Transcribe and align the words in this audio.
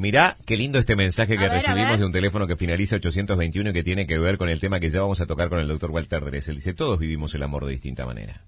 Mirá 0.00 0.38
qué 0.46 0.56
lindo 0.56 0.78
este 0.78 0.96
mensaje 0.96 1.36
que 1.36 1.46
recibimos 1.46 1.98
de 1.98 2.06
un 2.06 2.12
teléfono 2.12 2.46
que 2.46 2.56
finaliza 2.56 2.96
821 2.96 3.68
y 3.68 3.72
que 3.74 3.82
tiene 3.82 4.06
que 4.06 4.18
ver 4.18 4.38
con 4.38 4.48
el 4.48 4.58
tema 4.58 4.80
que 4.80 4.88
ya 4.88 5.02
vamos 5.02 5.20
a 5.20 5.26
tocar 5.26 5.50
con 5.50 5.58
el 5.58 5.68
doctor 5.68 5.90
Walter 5.90 6.24
Dressel. 6.24 6.54
Dice, 6.54 6.72
todos 6.72 6.98
vivimos 6.98 7.34
el 7.34 7.42
amor 7.42 7.66
de 7.66 7.72
distinta 7.72 8.06
manera. 8.06 8.40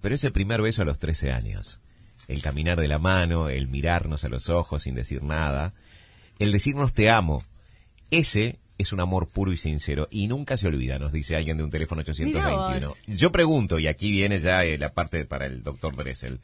Pero 0.00 0.16
ese 0.16 0.32
primer 0.32 0.62
beso 0.62 0.82
a 0.82 0.84
los 0.84 0.98
13 0.98 1.30
años, 1.30 1.78
el 2.26 2.42
caminar 2.42 2.80
de 2.80 2.88
la 2.88 2.98
mano, 2.98 3.48
el 3.48 3.68
mirarnos 3.68 4.24
a 4.24 4.28
los 4.28 4.48
ojos 4.48 4.82
sin 4.82 4.96
decir 4.96 5.22
nada, 5.22 5.74
el 6.40 6.50
decirnos 6.50 6.92
te 6.92 7.08
amo, 7.08 7.40
ese 8.10 8.58
es 8.76 8.92
un 8.92 8.98
amor 8.98 9.28
puro 9.28 9.52
y 9.52 9.56
sincero 9.56 10.08
y 10.10 10.26
nunca 10.26 10.56
se 10.56 10.66
olvida, 10.66 10.98
nos 10.98 11.12
dice 11.12 11.36
alguien 11.36 11.56
de 11.56 11.62
un 11.62 11.70
teléfono 11.70 12.00
821. 12.00 12.80
Yo 13.06 13.30
pregunto, 13.30 13.78
y 13.78 13.86
aquí 13.86 14.10
viene 14.10 14.40
ya 14.40 14.64
eh, 14.64 14.76
la 14.76 14.92
parte 14.92 15.24
para 15.24 15.46
el 15.46 15.62
doctor 15.62 15.94
Dressel, 15.94 16.40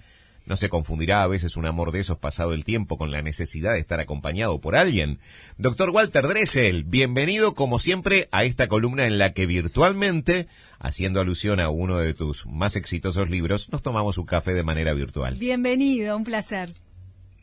¿no 0.46 0.56
se 0.56 0.68
confundirá 0.68 1.22
a 1.22 1.26
veces 1.26 1.56
un 1.56 1.66
amor 1.66 1.92
de 1.92 2.00
esos 2.00 2.18
pasado 2.18 2.52
el 2.52 2.64
tiempo 2.64 2.98
con 2.98 3.10
la 3.10 3.22
necesidad 3.22 3.72
de 3.74 3.78
estar 3.80 4.00
acompañado 4.00 4.60
por 4.60 4.76
alguien? 4.76 5.18
Doctor 5.58 5.90
Walter 5.90 6.26
Dressel, 6.26 6.84
bienvenido 6.84 7.54
como 7.54 7.78
siempre 7.78 8.28
a 8.32 8.44
esta 8.44 8.68
columna 8.68 9.06
en 9.06 9.18
la 9.18 9.32
que 9.32 9.46
virtualmente, 9.46 10.46
haciendo 10.78 11.20
alusión 11.20 11.60
a 11.60 11.70
uno 11.70 11.98
de 11.98 12.14
tus 12.14 12.46
más 12.46 12.76
exitosos 12.76 13.30
libros, 13.30 13.70
nos 13.72 13.82
tomamos 13.82 14.18
un 14.18 14.26
café 14.26 14.54
de 14.54 14.64
manera 14.64 14.92
virtual. 14.94 15.36
Bienvenido, 15.38 16.16
un 16.16 16.24
placer. 16.24 16.70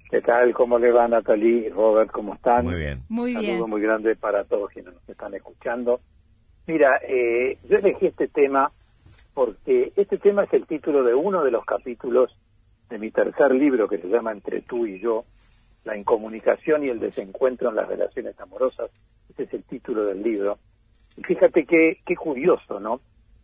¿Qué 0.09 0.21
tal? 0.21 0.53
¿Cómo 0.53 0.79
le 0.79 0.91
va 0.91 1.07
Natalie? 1.07 1.69
Robert, 1.69 2.11
¿cómo 2.11 2.33
están? 2.33 2.65
Muy 2.65 2.75
bien. 2.79 3.03
Muy 3.09 3.35
Un 3.35 3.41
bien. 3.41 3.51
saludo 3.53 3.67
muy 3.67 3.81
grande 3.81 4.15
para 4.15 4.43
todos 4.43 4.71
quienes 4.71 4.93
nos 4.93 5.07
están 5.07 5.33
escuchando. 5.35 6.01
Mira, 6.65 6.99
eh, 7.07 7.57
yo 7.69 7.77
elegí 7.77 8.07
este 8.07 8.27
tema 8.27 8.71
porque 9.35 9.93
este 9.95 10.17
tema 10.17 10.43
es 10.43 10.53
el 10.53 10.65
título 10.65 11.03
de 11.03 11.13
uno 11.13 11.43
de 11.43 11.51
los 11.51 11.63
capítulos 11.63 12.35
de 12.89 12.97
mi 12.97 13.11
tercer 13.11 13.51
libro 13.53 13.87
que 13.87 13.99
se 13.99 14.07
llama 14.07 14.31
Entre 14.31 14.61
tú 14.61 14.85
y 14.85 14.99
yo, 14.99 15.25
la 15.85 15.97
incomunicación 15.97 16.83
y 16.83 16.89
el 16.89 16.99
desencuentro 16.99 17.69
en 17.69 17.75
las 17.75 17.87
relaciones 17.87 18.39
amorosas. 18.39 18.91
Ese 19.29 19.43
es 19.43 19.53
el 19.53 19.63
título 19.63 20.05
del 20.05 20.21
libro. 20.21 20.57
Y 21.17 21.23
fíjate 21.23 21.65
qué, 21.65 21.97
qué 22.05 22.15
curioso, 22.15 22.79
¿no? 22.79 23.01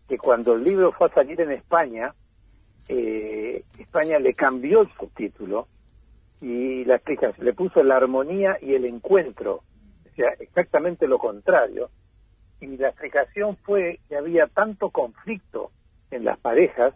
Que 0.08 0.18
cuando 0.18 0.54
el 0.54 0.64
libro 0.64 0.92
fue 0.92 1.08
a 1.08 1.14
salir 1.14 1.40
en 1.42 1.52
España, 1.52 2.14
eh, 2.88 3.64
España 3.80 4.20
le 4.20 4.34
cambió 4.34 4.82
el 4.82 4.90
subtítulo 4.94 5.68
y 6.42 6.84
la 6.86 6.96
explicación, 6.96 7.46
le 7.46 7.54
puso 7.54 7.84
la 7.84 7.98
armonía 7.98 8.58
y 8.62 8.74
el 8.74 8.86
encuentro, 8.86 9.64
o 10.06 10.16
sea, 10.16 10.30
exactamente 10.40 11.08
lo 11.08 11.18
contrario. 11.18 11.90
Y 12.62 12.78
la 12.78 12.90
explicación 12.90 13.58
fue 13.58 14.00
que 14.08 14.16
había 14.16 14.48
tanto 14.48 14.90
conflicto 14.90 15.72
en 16.12 16.26
las 16.26 16.40
parejas 16.40 16.94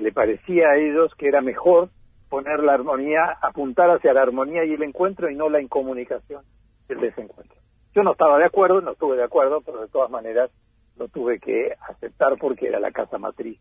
le 0.00 0.12
parecía 0.12 0.70
a 0.70 0.76
ellos 0.76 1.14
que 1.16 1.28
era 1.28 1.40
mejor 1.40 1.90
poner 2.28 2.60
la 2.60 2.74
armonía, 2.74 3.38
apuntar 3.40 3.90
hacia 3.90 4.12
la 4.12 4.22
armonía 4.22 4.64
y 4.64 4.74
el 4.74 4.82
encuentro 4.82 5.30
y 5.30 5.34
no 5.34 5.48
la 5.48 5.60
incomunicación 5.60 6.42
del 6.88 7.00
desencuentro. 7.00 7.56
Yo 7.94 8.02
no 8.02 8.12
estaba 8.12 8.38
de 8.38 8.44
acuerdo, 8.44 8.80
no 8.80 8.92
estuve 8.92 9.16
de 9.16 9.24
acuerdo, 9.24 9.60
pero 9.62 9.80
de 9.80 9.88
todas 9.88 10.10
maneras 10.10 10.50
lo 10.96 11.08
tuve 11.08 11.38
que 11.38 11.74
aceptar 11.88 12.36
porque 12.38 12.68
era 12.68 12.80
la 12.80 12.90
casa 12.90 13.18
matriz 13.18 13.58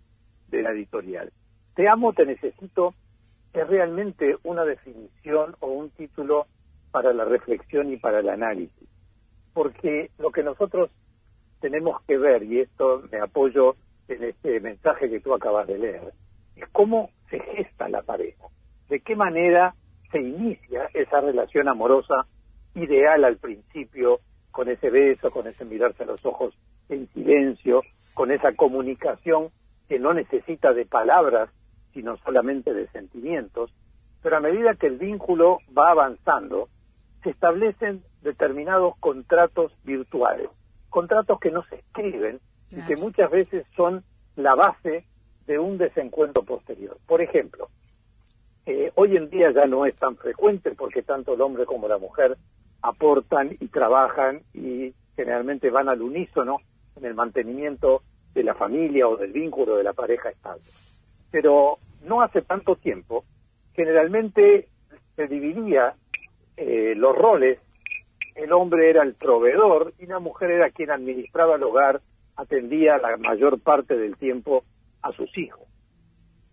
de 0.49 0.61
la 0.61 0.71
editorial. 0.71 1.31
Te 1.75 1.87
amo, 1.87 2.13
te 2.13 2.25
necesito 2.25 2.93
es 3.55 3.67
realmente 3.67 4.35
una 4.43 4.65
definición 4.65 5.55
o 5.59 5.67
un 5.67 5.89
título 5.91 6.47
para 6.91 7.13
la 7.13 7.25
reflexión 7.25 7.91
y 7.91 7.97
para 7.97 8.19
el 8.19 8.29
análisis. 8.29 8.89
Porque 9.53 10.11
lo 10.19 10.31
que 10.31 10.43
nosotros 10.43 10.91
tenemos 11.61 12.01
que 12.03 12.17
ver, 12.17 12.43
y 12.43 12.59
esto 12.59 13.03
me 13.11 13.19
apoyo 13.19 13.75
en 14.07 14.23
este 14.23 14.59
mensaje 14.59 15.09
que 15.09 15.21
tú 15.21 15.33
acabas 15.33 15.67
de 15.67 15.77
leer, 15.77 16.13
es 16.55 16.67
cómo 16.71 17.09
se 17.29 17.39
gesta 17.39 17.89
la 17.89 18.01
pareja, 18.01 18.45
de 18.89 18.99
qué 18.99 19.15
manera 19.15 19.75
se 20.11 20.19
inicia 20.19 20.89
esa 20.93 21.21
relación 21.21 21.67
amorosa 21.67 22.27
ideal 22.75 23.23
al 23.23 23.37
principio, 23.37 24.19
con 24.51 24.69
ese 24.69 24.89
beso, 24.89 25.31
con 25.31 25.47
ese 25.47 25.65
mirarse 25.65 26.03
a 26.03 26.07
los 26.07 26.25
ojos 26.25 26.57
en 26.87 27.07
silencio, 27.09 27.81
con 28.13 28.31
esa 28.31 28.55
comunicación 28.55 29.49
que 29.89 29.99
no 29.99 30.13
necesita 30.13 30.73
de 30.73 30.85
palabras, 30.85 31.49
sino 31.93 32.17
solamente 32.17 32.73
de 32.73 32.87
sentimientos, 32.87 33.73
pero 34.21 34.37
a 34.37 34.41
medida 34.41 34.75
que 34.75 34.87
el 34.87 34.97
vínculo 34.97 35.59
va 35.77 35.91
avanzando, 35.91 36.69
se 37.23 37.31
establecen 37.31 37.99
determinados 38.21 38.95
contratos 38.99 39.73
virtuales, 39.83 40.49
contratos 40.89 41.39
que 41.39 41.51
no 41.51 41.63
se 41.65 41.75
escriben 41.75 42.39
y 42.71 42.81
que 42.85 42.95
muchas 42.95 43.29
veces 43.29 43.65
son 43.75 44.03
la 44.35 44.55
base 44.55 45.05
de 45.47 45.59
un 45.59 45.77
desencuentro 45.77 46.43
posterior. 46.43 46.97
Por 47.05 47.21
ejemplo, 47.21 47.69
eh, 48.65 48.91
hoy 48.95 49.15
en 49.15 49.29
día 49.29 49.51
ya 49.51 49.65
no 49.65 49.85
es 49.85 49.95
tan 49.95 50.17
frecuente 50.17 50.71
porque 50.71 51.03
tanto 51.03 51.33
el 51.33 51.41
hombre 51.41 51.65
como 51.65 51.87
la 51.87 51.97
mujer 51.97 52.37
aportan 52.81 53.55
y 53.59 53.67
trabajan 53.67 54.41
y 54.53 54.93
generalmente 55.15 55.69
van 55.69 55.89
al 55.89 56.01
unísono 56.01 56.57
en 56.95 57.05
el 57.05 57.13
mantenimiento 57.13 58.01
de 58.33 58.43
la 58.43 58.55
familia 58.55 59.07
o 59.07 59.17
del 59.17 59.31
vínculo 59.31 59.75
de 59.77 59.83
la 59.83 59.93
pareja 59.93 60.29
estable. 60.29 60.63
Pero 61.31 61.77
no 62.03 62.21
hace 62.21 62.41
tanto 62.41 62.75
tiempo, 62.75 63.23
generalmente 63.73 64.67
se 65.15 65.27
dividía 65.27 65.95
eh, 66.57 66.93
los 66.95 67.15
roles, 67.15 67.59
el 68.35 68.51
hombre 68.51 68.89
era 68.89 69.03
el 69.03 69.13
proveedor 69.13 69.93
y 69.99 70.05
la 70.05 70.19
mujer 70.19 70.51
era 70.51 70.69
quien 70.69 70.91
administraba 70.91 71.55
el 71.55 71.63
hogar, 71.63 72.01
atendía 72.35 72.97
la 72.97 73.15
mayor 73.17 73.61
parte 73.61 73.95
del 73.95 74.17
tiempo 74.17 74.63
a 75.05 75.11
sus 75.13 75.37
hijos. 75.37 75.61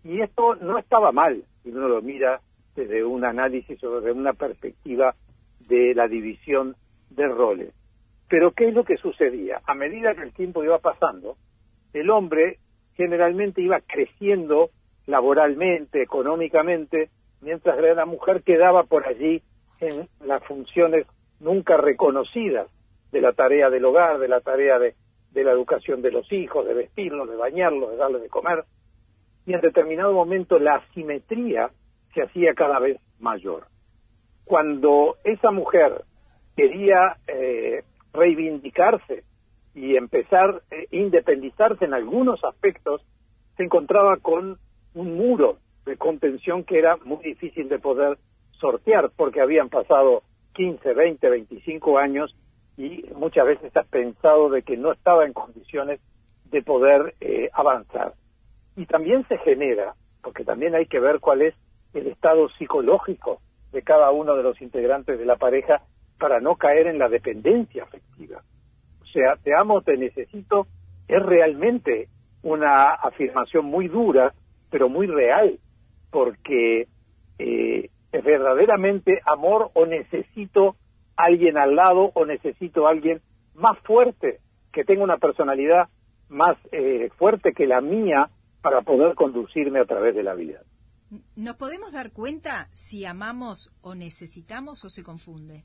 Y 0.03 0.21
esto 0.21 0.55
no 0.55 0.77
estaba 0.77 1.11
mal, 1.11 1.43
si 1.63 1.69
uno 1.69 1.87
lo 1.87 2.01
mira 2.01 2.39
desde 2.75 3.03
un 3.03 3.25
análisis 3.25 3.83
o 3.83 3.99
desde 3.99 4.11
una 4.11 4.33
perspectiva 4.33 5.15
de 5.67 5.93
la 5.95 6.07
división 6.07 6.75
de 7.09 7.27
roles. 7.27 7.73
Pero 8.29 8.51
¿qué 8.51 8.69
es 8.69 8.73
lo 8.73 8.83
que 8.83 8.97
sucedía? 8.97 9.61
A 9.65 9.73
medida 9.73 10.13
que 10.13 10.23
el 10.23 10.33
tiempo 10.33 10.63
iba 10.63 10.77
pasando, 10.79 11.35
el 11.93 12.09
hombre 12.09 12.59
generalmente 12.95 13.61
iba 13.61 13.79
creciendo 13.81 14.69
laboralmente, 15.07 16.01
económicamente, 16.01 17.09
mientras 17.41 17.79
la 17.79 18.05
mujer 18.05 18.43
quedaba 18.43 18.83
por 18.83 19.07
allí 19.07 19.41
en 19.79 20.07
las 20.25 20.43
funciones 20.45 21.07
nunca 21.39 21.77
reconocidas 21.77 22.67
de 23.11 23.21
la 23.21 23.33
tarea 23.33 23.69
del 23.69 23.85
hogar, 23.85 24.19
de 24.19 24.27
la 24.27 24.41
tarea 24.41 24.79
de, 24.79 24.95
de 25.33 25.43
la 25.43 25.51
educación 25.51 26.01
de 26.01 26.11
los 26.11 26.31
hijos, 26.31 26.65
de 26.65 26.73
vestirlos, 26.73 27.29
de 27.29 27.35
bañarlos, 27.35 27.91
de 27.91 27.97
darles 27.97 28.21
de 28.21 28.29
comer. 28.29 28.63
Y 29.45 29.53
en 29.53 29.61
determinado 29.61 30.13
momento 30.13 30.59
la 30.59 30.75
asimetría 30.75 31.71
se 32.13 32.21
hacía 32.23 32.53
cada 32.53 32.79
vez 32.79 32.99
mayor. 33.19 33.65
Cuando 34.45 35.17
esa 35.23 35.51
mujer 35.51 36.03
quería 36.55 37.17
eh, 37.27 37.83
reivindicarse 38.13 39.23
y 39.73 39.95
empezar 39.95 40.61
a 40.71 40.75
eh, 40.75 40.87
independizarse 40.91 41.85
en 41.85 41.93
algunos 41.93 42.43
aspectos, 42.43 43.01
se 43.57 43.63
encontraba 43.63 44.17
con 44.17 44.57
un 44.93 45.17
muro 45.17 45.57
de 45.85 45.97
contención 45.97 46.63
que 46.63 46.77
era 46.77 46.97
muy 46.97 47.23
difícil 47.23 47.67
de 47.69 47.79
poder 47.79 48.17
sortear 48.51 49.11
porque 49.15 49.41
habían 49.41 49.69
pasado 49.69 50.23
15, 50.53 50.93
20, 50.93 51.29
25 51.29 51.97
años 51.97 52.35
y 52.77 53.05
muchas 53.15 53.45
veces 53.45 53.75
has 53.75 53.87
pensado 53.87 54.49
de 54.49 54.63
que 54.63 54.77
no 54.77 54.91
estaba 54.91 55.25
en 55.25 55.33
condiciones 55.33 55.99
de 56.45 56.61
poder 56.61 57.15
eh, 57.21 57.49
avanzar. 57.53 58.13
Y 58.75 58.85
también 58.85 59.27
se 59.27 59.37
genera, 59.39 59.93
porque 60.21 60.43
también 60.43 60.75
hay 60.75 60.85
que 60.87 60.99
ver 60.99 61.19
cuál 61.19 61.41
es 61.41 61.55
el 61.93 62.07
estado 62.07 62.49
psicológico 62.57 63.41
de 63.71 63.81
cada 63.83 64.11
uno 64.11 64.35
de 64.35 64.43
los 64.43 64.61
integrantes 64.61 65.19
de 65.19 65.25
la 65.25 65.35
pareja 65.35 65.81
para 66.17 66.39
no 66.39 66.55
caer 66.55 66.87
en 66.87 66.99
la 66.99 67.09
dependencia 67.09 67.83
afectiva. 67.83 68.41
O 69.01 69.05
sea, 69.05 69.35
te 69.43 69.53
amo, 69.55 69.81
te 69.81 69.97
necesito, 69.97 70.67
es 71.07 71.21
realmente 71.21 72.07
una 72.41 72.85
afirmación 72.93 73.65
muy 73.65 73.87
dura, 73.87 74.33
pero 74.69 74.89
muy 74.89 75.07
real, 75.07 75.59
porque 76.11 76.87
eh, 77.39 77.89
es 78.11 78.23
verdaderamente 78.23 79.19
amor 79.25 79.71
o 79.73 79.85
necesito 79.85 80.75
alguien 81.15 81.57
al 81.57 81.75
lado 81.75 82.11
o 82.13 82.25
necesito 82.25 82.87
alguien 82.87 83.21
más 83.53 83.77
fuerte, 83.79 84.39
que 84.71 84.83
tenga 84.83 85.03
una 85.03 85.17
personalidad 85.17 85.89
más 86.29 86.57
eh, 86.71 87.09
fuerte 87.17 87.53
que 87.53 87.67
la 87.67 87.81
mía 87.81 88.29
para 88.61 88.81
poder 88.81 89.13
conducirme 89.15 89.79
a 89.79 89.85
través 89.85 90.15
de 90.15 90.23
la 90.23 90.33
vida. 90.33 90.61
¿Nos 91.35 91.55
podemos 91.57 91.93
dar 91.93 92.11
cuenta 92.11 92.67
si 92.71 93.05
amamos 93.05 93.75
o 93.81 93.93
necesitamos 93.93 94.83
o 94.83 94.89
se 94.89 95.03
confunde? 95.03 95.63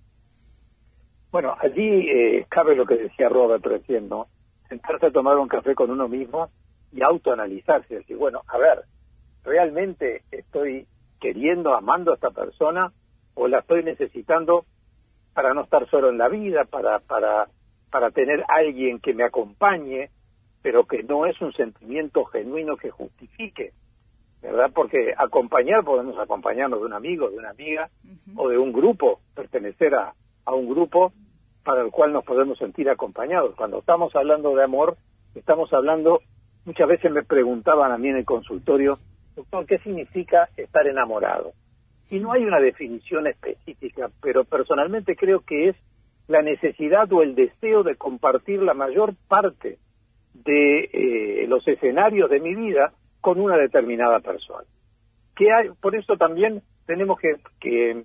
Bueno, 1.31 1.55
allí 1.59 2.09
eh, 2.11 2.47
cabe 2.51 2.75
lo 2.75 2.85
que 2.85 2.97
decía 2.97 3.29
Robert 3.29 3.65
recién, 3.65 4.09
¿no? 4.09 4.29
Sentarse 4.69 5.07
a 5.07 5.11
tomar 5.11 5.39
un 5.39 5.49
café 5.49 5.75
con 5.75 5.91
uno 5.91 6.09
mismo 6.09 6.51
y 6.93 7.03
autoanalizarse, 7.03 7.97
decir, 7.97 8.17
bueno, 8.17 8.43
a 8.47 8.59
ver, 8.59 8.85
¿realmente 9.45 10.23
estoy 10.31 10.87
queriendo, 11.21 11.75
amando 11.75 12.13
a 12.13 12.15
esta 12.15 12.31
persona 12.31 12.93
o 13.35 13.49
la 13.49 13.61
estoy 13.61 13.85
necesitando 13.85 14.67
para 15.39 15.55
no 15.55 15.63
estar 15.63 15.89
solo 15.89 16.11
en 16.11 16.19
la 16.19 16.29
vida, 16.29 16.65
para, 16.65 16.99
para, 16.99 17.47
para 17.93 18.11
tener 18.11 18.43
alguien 18.49 18.99
que 18.99 19.15
me 19.15 19.23
acompañe, 19.23 20.11
pero 20.63 20.83
que 20.83 21.05
no 21.05 21.27
es 21.27 21.41
un 21.41 21.53
sentimiento 21.53 22.25
genuino 22.25 22.77
que 22.77 22.91
justifique, 22.91 23.71
¿verdad? 24.43 24.73
Porque 24.75 25.15
acompañar 25.17 25.85
podemos 25.85 26.19
acompañarnos 26.19 26.81
de 26.81 26.87
un 26.87 26.93
amigo, 26.93 27.31
de 27.31 27.37
una 27.37 27.51
amiga 27.51 27.89
o 28.35 28.49
de 28.49 28.59
un 28.59 28.73
grupo, 28.73 29.21
pertenecer 29.33 29.95
a, 29.95 30.13
a 30.45 30.55
un 30.55 30.69
grupo 30.69 31.13
para 31.63 31.83
el 31.83 31.93
cual 31.93 32.13
nos 32.13 32.25
podemos 32.25 32.59
sentir 32.59 32.91
acompañados. 32.91 33.55
Cuando 33.55 33.79
estamos 33.79 34.17
hablando 34.17 34.57
de 34.57 34.65
amor, 34.65 34.97
estamos 35.37 35.73
hablando, 35.73 36.19
muchas 36.65 36.89
veces 36.89 37.13
me 37.13 37.23
preguntaban 37.23 37.93
a 37.93 37.97
mí 37.97 38.09
en 38.09 38.17
el 38.17 38.25
consultorio, 38.25 38.99
doctor, 39.37 39.67
¿qué 39.67 39.79
significa 39.79 40.49
estar 40.57 40.85
enamorado? 40.89 41.53
Y 42.11 42.21
no 42.21 42.33
hay 42.33 42.45
una 42.45 42.61
definición 42.61 43.27
específica, 43.27 44.11
pero 44.23 44.45
personalmente 44.45 45.15
creo 45.15 45.41
que 45.41 45.69
es 45.69 45.77
la 46.27 46.43
necesidad 46.43 47.13
o 47.13 47.23
el 47.23 47.35
deseo 47.35 47.83
de 47.83 47.97
compartir 47.97 48.63
la 48.63 48.75
mayor 48.75 49.15
parte 49.29 49.79
de 50.35 50.81
eh, 50.93 51.47
los 51.49 51.67
escenarios 51.67 52.31
de 52.31 52.41
mi 52.41 52.55
vida 52.55 52.93
con 53.21 53.41
una 53.41 53.57
determinada 53.57 54.21
persona. 54.21 54.65
Que 55.35 55.53
hay, 55.53 55.71
por 55.81 55.95
eso 55.97 56.17
también 56.17 56.63
tenemos 56.87 57.19
que, 57.19 58.05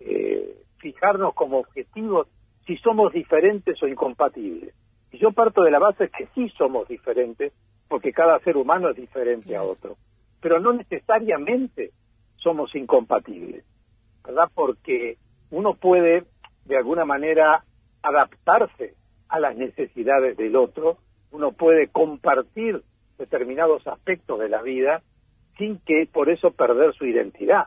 eh, 0.00 0.56
fijarnos 0.78 1.34
como 1.34 1.58
objetivos 1.58 2.28
si 2.66 2.76
somos 2.78 3.12
diferentes 3.12 3.82
o 3.82 3.88
incompatibles. 3.88 4.74
Y 5.12 5.18
yo 5.18 5.32
parto 5.32 5.62
de 5.62 5.70
la 5.70 5.78
base 5.78 6.10
que 6.10 6.26
sí 6.34 6.48
somos 6.50 6.88
diferentes, 6.88 7.52
porque 7.88 8.12
cada 8.12 8.38
ser 8.40 8.56
humano 8.56 8.90
es 8.90 8.96
diferente 8.96 9.56
a 9.56 9.62
otro, 9.62 9.96
pero 10.40 10.60
no 10.60 10.72
necesariamente 10.72 11.90
somos 12.44 12.72
incompatibles, 12.76 13.64
¿verdad? 14.22 14.48
Porque 14.54 15.18
uno 15.50 15.74
puede, 15.74 16.24
de 16.66 16.76
alguna 16.76 17.04
manera, 17.04 17.64
adaptarse 18.02 18.94
a 19.28 19.40
las 19.40 19.56
necesidades 19.56 20.36
del 20.36 20.54
otro, 20.54 20.98
uno 21.32 21.50
puede 21.50 21.88
compartir 21.88 22.84
determinados 23.18 23.84
aspectos 23.88 24.38
de 24.38 24.48
la 24.48 24.62
vida 24.62 25.02
sin 25.58 25.78
que 25.78 26.08
por 26.12 26.30
eso 26.30 26.52
perder 26.52 26.94
su 26.94 27.06
identidad. 27.06 27.64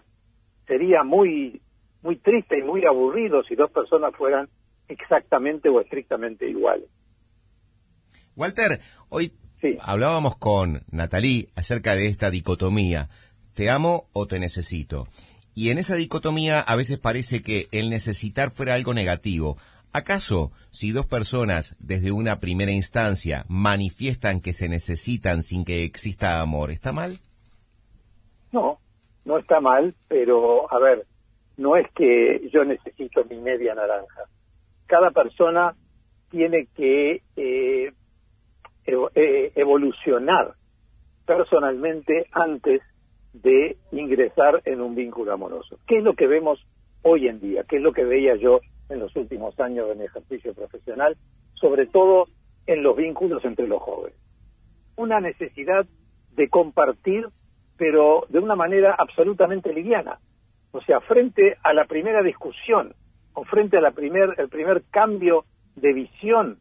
Sería 0.68 1.04
muy 1.04 1.62
muy 2.04 2.18
triste 2.18 2.60
y 2.60 2.62
muy 2.62 2.86
aburrido 2.86 3.44
si 3.44 3.56
dos 3.56 3.72
personas 3.72 4.16
fueran 4.16 4.48
exactamente 4.88 5.68
o 5.68 5.82
estrictamente 5.82 6.48
iguales. 6.48 6.88
Walter, 8.36 8.80
hoy 9.10 9.34
hablábamos 9.82 10.38
con 10.38 10.84
Natalí 10.92 11.48
acerca 11.56 11.96
de 11.96 12.08
esta 12.08 12.30
dicotomía, 12.30 13.10
te 13.58 13.72
amo 13.72 14.06
o 14.14 14.28
te 14.28 14.38
necesito. 14.38 15.08
Y 15.56 15.72
en 15.72 15.80
esa 15.80 15.96
dicotomía 15.96 16.60
a 16.60 16.76
veces 16.76 17.00
parece 17.00 17.42
que 17.42 17.66
el 17.72 17.90
necesitar 17.90 18.52
fuera 18.52 18.76
algo 18.76 18.94
negativo. 18.94 19.58
¿Acaso 19.92 20.52
si 20.70 20.92
dos 20.92 21.08
personas 21.08 21.76
desde 21.80 22.12
una 22.12 22.40
primera 22.40 22.72
instancia 22.72 23.46
manifiestan 23.50 24.42
que 24.42 24.54
se 24.54 24.70
necesitan 24.70 25.42
sin 25.42 25.66
que 25.66 25.84
exista 25.84 26.40
amor, 26.40 26.70
está 26.70 26.94
mal? 26.94 27.18
No, 28.52 28.78
no 29.26 29.40
está 29.40 29.60
mal, 29.60 29.96
pero 30.08 30.72
a 30.72 30.78
ver, 30.78 31.08
no 31.58 31.78
es 31.78 31.88
que 31.96 32.48
yo 32.54 32.64
necesito 32.64 33.26
mi 33.26 33.38
media 33.38 33.74
naranja. 33.74 34.26
Cada 34.86 35.10
persona 35.10 35.74
tiene 36.30 36.68
que 36.76 37.24
eh, 37.36 37.92
eh, 38.86 39.52
evolucionar 39.56 40.54
personalmente 41.26 42.28
antes 42.32 42.84
de 43.42 43.78
ingresar 43.92 44.62
en 44.66 44.82
un 44.82 44.96
vínculo 44.96 45.34
amoroso. 45.34 45.80
¿Qué 45.88 45.98
es 45.98 46.04
lo 46.04 46.14
que 46.14 46.28
vemos 46.28 46.60
hoy 47.02 47.28
en 47.28 47.40
día? 47.40 47.64
¿Qué 47.68 47.78
es 47.78 47.84
lo 47.84 47.94
que 47.94 48.04
veía 48.04 48.36
yo 48.36 48.60
en 48.90 49.00
los 49.00 49.16
últimos 49.16 49.60
años 49.60 49.88
de 49.90 49.96
mi 49.96 50.06
ejercicio 50.06 50.54
profesional? 50.54 51.18
Sobre 51.54 51.88
todo 51.88 52.28
en 52.66 52.84
los 52.84 52.96
vínculos 52.96 53.44
entre 53.46 53.68
los 53.68 53.82
jóvenes. 53.82 54.18
Una 54.96 55.20
necesidad 55.20 55.86
de 56.36 56.50
compartir, 56.50 57.26
pero 57.78 58.26
de 58.30 58.40
una 58.40 58.56
manera 58.56 58.96
absolutamente 58.98 59.74
liviana. 59.74 60.20
O 60.72 60.82
sea, 60.82 61.00
frente 61.02 61.58
a 61.64 61.74
la 61.74 61.86
primera 61.86 62.22
discusión 62.22 62.94
o 63.34 63.44
frente 63.44 63.78
a 63.78 63.82
la 63.82 63.92
primer, 63.92 64.36
el 64.38 64.50
primer 64.50 64.84
cambio 64.92 65.46
de 65.76 65.94
visión 65.94 66.60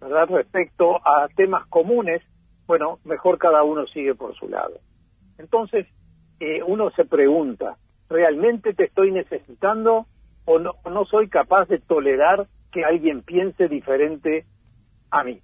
respecto 0.00 0.96
a 0.96 1.28
temas 1.34 1.66
comunes, 1.68 2.22
bueno, 2.66 2.98
mejor 3.04 3.38
cada 3.38 3.62
uno 3.62 3.86
sigue 3.86 4.14
por 4.14 4.34
su 4.36 4.48
lado. 4.48 4.78
Entonces, 5.38 5.86
eh, 6.40 6.62
uno 6.66 6.90
se 6.90 7.04
pregunta, 7.04 7.76
¿realmente 8.08 8.74
te 8.74 8.84
estoy 8.84 9.12
necesitando 9.12 10.06
o 10.44 10.58
no, 10.58 10.74
no 10.90 11.04
soy 11.06 11.28
capaz 11.28 11.66
de 11.68 11.78
tolerar 11.78 12.46
que 12.72 12.84
alguien 12.84 13.22
piense 13.22 13.68
diferente 13.68 14.44
a 15.10 15.24
mí? 15.24 15.40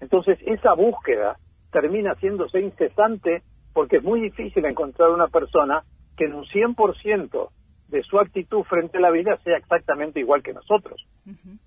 Entonces, 0.00 0.38
esa 0.46 0.74
búsqueda 0.74 1.36
termina 1.70 2.12
haciéndose 2.12 2.60
incesante 2.60 3.42
porque 3.72 3.96
es 3.96 4.02
muy 4.02 4.20
difícil 4.20 4.64
encontrar 4.64 5.10
una 5.10 5.28
persona 5.28 5.82
que 6.16 6.24
en 6.24 6.34
un 6.34 6.44
100% 6.44 7.48
de 7.88 8.02
su 8.02 8.18
actitud 8.18 8.62
frente 8.64 8.98
a 8.98 9.00
la 9.00 9.10
vida 9.10 9.38
sea 9.44 9.56
exactamente 9.56 10.20
igual 10.20 10.42
que 10.42 10.52
nosotros. 10.52 11.06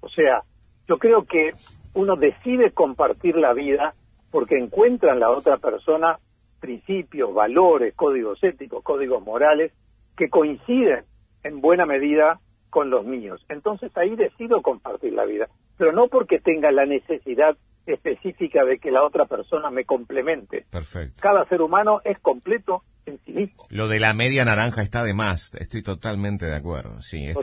O 0.01 0.09
sea, 0.09 0.43
yo 0.87 0.97
creo 0.97 1.23
que 1.23 1.51
uno 1.93 2.15
decide 2.15 2.71
compartir 2.71 3.35
la 3.35 3.53
vida 3.53 3.93
porque 4.31 4.57
encuentra 4.57 5.13
en 5.13 5.19
la 5.19 5.29
otra 5.29 5.57
persona 5.57 6.19
principios, 6.61 7.33
valores, 7.33 7.93
códigos 7.95 8.41
éticos, 8.41 8.81
códigos 8.83 9.21
morales 9.21 9.73
que 10.15 10.29
coinciden 10.29 11.03
en 11.43 11.59
buena 11.59 11.85
medida 11.85 12.39
con 12.69 12.89
los 12.89 13.05
míos. 13.05 13.45
Entonces 13.49 13.91
ahí 13.97 14.15
decido 14.15 14.61
compartir 14.61 15.11
la 15.11 15.25
vida, 15.25 15.49
pero 15.77 15.91
no 15.91 16.07
porque 16.07 16.39
tenga 16.39 16.71
la 16.71 16.85
necesidad 16.85 17.57
específica 17.85 18.63
de 18.63 18.77
que 18.77 18.91
la 18.91 19.03
otra 19.03 19.25
persona 19.25 19.69
me 19.69 19.83
complemente. 19.83 20.65
Perfecto. 20.69 21.21
Cada 21.21 21.43
ser 21.49 21.61
humano 21.61 21.99
es 22.05 22.17
completo 22.19 22.83
en 23.05 23.19
sí 23.25 23.31
mismo. 23.33 23.65
Lo 23.69 23.87
de 23.87 23.99
la 23.99 24.13
media 24.13 24.45
naranja 24.45 24.83
está 24.83 25.03
de 25.03 25.13
más, 25.13 25.55
estoy 25.55 25.81
totalmente 25.81 26.45
de 26.45 26.55
acuerdo. 26.55 27.01
Sí, 27.01 27.25
es, 27.25 27.35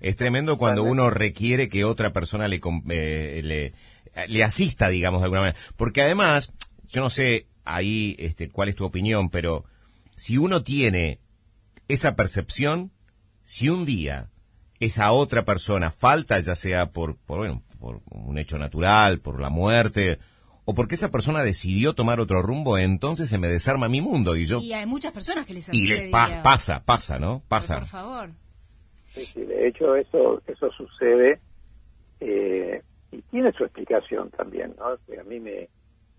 es 0.00 0.16
tremendo 0.16 0.58
cuando 0.58 0.84
uno 0.84 1.10
requiere 1.10 1.68
que 1.68 1.84
otra 1.84 2.12
persona 2.12 2.46
le, 2.46 2.60
eh, 2.90 3.40
le, 3.42 3.72
le 4.28 4.44
asista, 4.44 4.88
digamos, 4.88 5.20
de 5.20 5.24
alguna 5.24 5.40
manera. 5.40 5.58
Porque 5.76 6.02
además, 6.02 6.52
yo 6.88 7.00
no 7.00 7.10
sé 7.10 7.46
ahí 7.74 8.16
este, 8.18 8.48
cuál 8.48 8.68
es 8.68 8.76
tu 8.76 8.84
opinión, 8.84 9.30
pero 9.30 9.64
si 10.16 10.38
uno 10.38 10.62
tiene 10.62 11.20
esa 11.88 12.16
percepción, 12.16 12.90
si 13.44 13.68
un 13.68 13.86
día 13.86 14.28
esa 14.80 15.12
otra 15.12 15.44
persona 15.44 15.90
falta, 15.90 16.38
ya 16.40 16.54
sea 16.54 16.92
por, 16.92 17.16
por, 17.16 17.38
bueno, 17.38 17.62
por 17.80 18.00
un 18.10 18.38
hecho 18.38 18.58
natural, 18.58 19.20
por 19.20 19.40
la 19.40 19.50
muerte, 19.50 20.18
o 20.64 20.74
porque 20.74 20.96
esa 20.96 21.10
persona 21.10 21.42
decidió 21.42 21.94
tomar 21.94 22.20
otro 22.20 22.42
rumbo, 22.42 22.78
entonces 22.78 23.28
se 23.30 23.38
me 23.38 23.48
desarma 23.48 23.88
mi 23.88 24.00
mundo 24.00 24.36
y 24.36 24.44
yo... 24.44 24.60
Y 24.60 24.72
hay 24.72 24.86
muchas 24.86 25.12
personas 25.12 25.46
que 25.46 25.54
les 25.54 25.72
Y 25.72 25.88
le 25.88 26.10
pasa, 26.10 26.84
pasa, 26.84 27.18
¿no? 27.18 27.42
Pasa. 27.48 27.76
por 27.76 27.86
favor. 27.86 28.30
Sí, 29.14 29.24
sí, 29.24 29.40
de 29.40 29.68
hecho 29.68 29.96
eso, 29.96 30.42
eso 30.46 30.70
sucede 30.72 31.40
eh, 32.20 32.82
y 33.10 33.22
tiene 33.22 33.52
su 33.52 33.64
explicación 33.64 34.30
también, 34.30 34.74
¿no? 34.78 34.86
A 34.88 35.24
mí 35.24 35.40
me, 35.40 35.68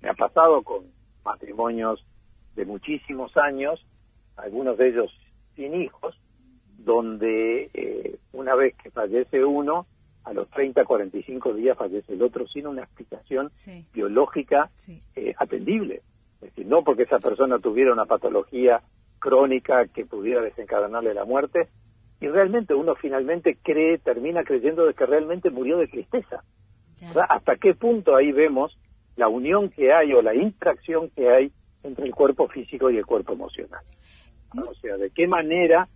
me 0.01 0.09
ha 0.09 0.13
pasado 0.13 0.63
con 0.63 0.83
matrimonios 1.29 2.03
de 2.55 2.65
muchísimos 2.65 3.31
años, 3.37 3.85
algunos 4.35 4.77
de 4.77 4.89
ellos 4.89 5.11
sin 5.55 5.75
hijos, 5.75 6.15
donde 6.77 7.69
eh, 7.73 8.17
una 8.33 8.55
vez 8.55 8.75
que 8.81 8.89
fallece 8.89 9.45
uno, 9.45 9.85
a 10.23 10.33
los 10.33 10.49
30, 10.49 10.85
45 10.85 11.53
días 11.53 11.77
fallece 11.77 12.13
el 12.13 12.21
otro 12.21 12.47
sin 12.47 12.67
una 12.67 12.83
explicación 12.83 13.51
biológica 13.93 14.69
eh, 15.15 15.33
atendible. 15.37 16.01
Es 16.35 16.49
decir, 16.49 16.65
no 16.65 16.83
porque 16.83 17.03
esa 17.03 17.19
persona 17.19 17.57
tuviera 17.59 17.93
una 17.93 18.05
patología 18.05 18.81
crónica 19.19 19.87
que 19.87 20.05
pudiera 20.05 20.41
desencadenarle 20.41 21.13
la 21.13 21.25
muerte, 21.25 21.67
y 22.21 22.27
realmente 22.27 22.73
uno 22.73 22.95
finalmente 22.95 23.57
cree, 23.63 23.97
termina 23.97 24.43
creyendo 24.43 24.85
de 24.85 24.93
que 24.93 25.05
realmente 25.05 25.49
murió 25.51 25.77
de 25.77 25.87
tristeza. 25.87 26.43
¿Hasta 27.29 27.55
qué 27.55 27.75
punto 27.75 28.15
ahí 28.15 28.31
vemos 28.33 28.77
la 29.19 29.27
unión 29.27 29.69
que 29.69 29.91
hay 29.91 30.13
o 30.13 30.21
la 30.21 30.33
interacción 30.33 31.09
que 31.09 31.29
hay 31.29 31.51
entre 31.83 32.05
el 32.05 32.15
cuerpo 32.15 32.47
físico 32.47 32.89
y 32.89 32.97
el 32.97 33.05
cuerpo 33.05 33.33
emocional. 33.33 33.81
O 34.55 34.73
sea, 34.75 34.95
de 34.95 35.11
qué 35.11 35.27
manera 35.27 35.89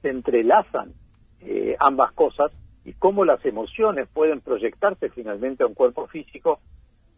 se 0.00 0.08
entrelazan 0.08 0.94
eh, 1.40 1.76
ambas 1.78 2.12
cosas 2.12 2.50
y 2.86 2.94
cómo 2.94 3.26
las 3.26 3.44
emociones 3.44 4.08
pueden 4.08 4.40
proyectarse 4.40 5.10
finalmente 5.10 5.62
a 5.62 5.66
un 5.66 5.74
cuerpo 5.74 6.06
físico 6.06 6.60